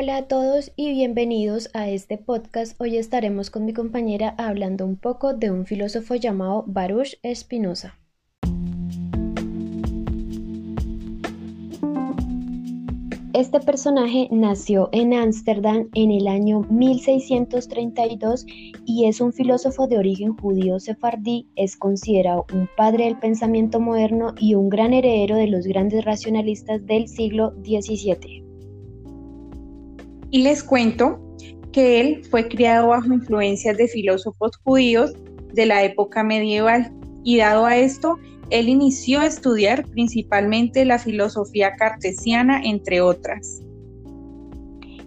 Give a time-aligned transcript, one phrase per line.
[0.00, 2.80] Hola a todos y bienvenidos a este podcast.
[2.80, 7.98] Hoy estaremos con mi compañera hablando un poco de un filósofo llamado Baruch Spinoza.
[13.32, 18.46] Este personaje nació en Ámsterdam en el año 1632
[18.86, 24.32] y es un filósofo de origen judío sefardí, es considerado un padre del pensamiento moderno
[24.38, 28.47] y un gran heredero de los grandes racionalistas del siglo XVII.
[30.30, 31.18] Y les cuento
[31.72, 35.12] que él fue criado bajo influencias de filósofos judíos
[35.52, 36.92] de la época medieval
[37.24, 38.18] y dado a esto,
[38.50, 43.62] él inició a estudiar principalmente la filosofía cartesiana, entre otras.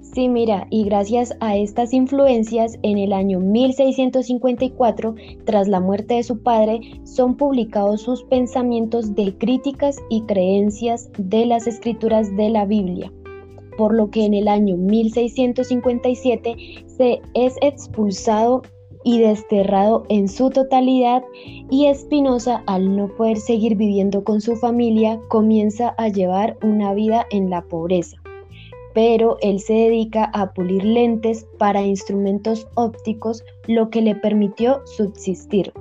[0.00, 6.22] Sí, mira, y gracias a estas influencias, en el año 1654, tras la muerte de
[6.24, 12.64] su padre, son publicados sus pensamientos de críticas y creencias de las escrituras de la
[12.64, 13.12] Biblia
[13.78, 18.62] por lo que en el año 1657 se es expulsado
[19.04, 21.22] y desterrado en su totalidad
[21.70, 27.24] y Espinosa, al no poder seguir viviendo con su familia, comienza a llevar una vida
[27.30, 28.16] en la pobreza.
[28.94, 35.72] Pero él se dedica a pulir lentes para instrumentos ópticos, lo que le permitió subsistir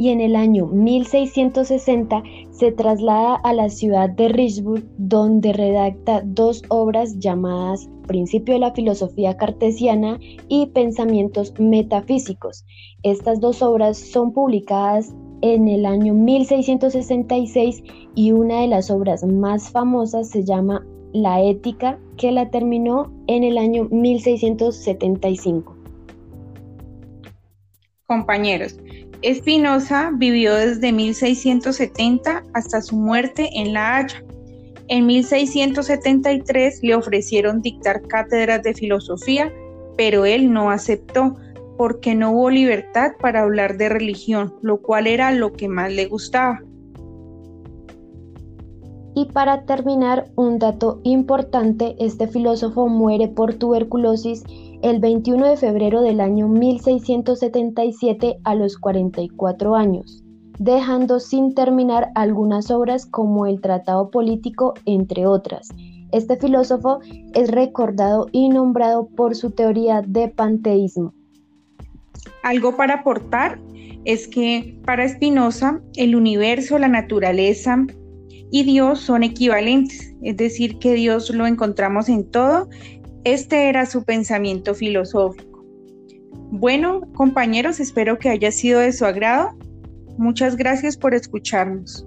[0.00, 6.62] y en el año 1660 se traslada a la ciudad de Richburg donde redacta dos
[6.68, 12.64] obras llamadas Principio de la Filosofía Cartesiana y Pensamientos Metafísicos.
[13.02, 17.82] Estas dos obras son publicadas en el año 1666
[18.14, 23.44] y una de las obras más famosas se llama La Ética, que la terminó en
[23.44, 25.76] el año 1675.
[28.06, 28.76] Compañeros,
[29.22, 34.24] Espinosa vivió desde 1670 hasta su muerte en La Haya.
[34.88, 39.52] En 1673 le ofrecieron dictar cátedras de filosofía,
[39.96, 41.36] pero él no aceptó
[41.76, 46.06] porque no hubo libertad para hablar de religión, lo cual era lo que más le
[46.06, 46.62] gustaba.
[49.20, 54.44] Y para terminar, un dato importante, este filósofo muere por tuberculosis
[54.80, 60.24] el 21 de febrero del año 1677 a los 44 años,
[60.58, 65.68] dejando sin terminar algunas obras como el Tratado Político, entre otras.
[66.12, 67.00] Este filósofo
[67.34, 71.12] es recordado y nombrado por su teoría de panteísmo.
[72.42, 73.60] Algo para aportar
[74.06, 77.84] es que para Spinoza el universo, la naturaleza
[78.50, 82.68] y Dios son equivalentes, es decir, que Dios lo encontramos en todo
[83.24, 85.62] este era su pensamiento filosófico.
[86.52, 89.50] Bueno, compañeros, espero que haya sido de su agrado.
[90.16, 92.06] Muchas gracias por escucharnos.